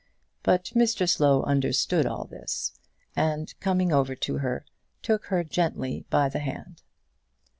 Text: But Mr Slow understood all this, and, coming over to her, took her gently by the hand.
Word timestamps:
But 0.41 0.71
Mr 0.75 1.07
Slow 1.07 1.43
understood 1.43 2.07
all 2.07 2.25
this, 2.25 2.71
and, 3.15 3.53
coming 3.59 3.91
over 3.91 4.15
to 4.15 4.39
her, 4.39 4.65
took 5.03 5.25
her 5.25 5.43
gently 5.43 6.05
by 6.09 6.27
the 6.27 6.39
hand. 6.39 6.81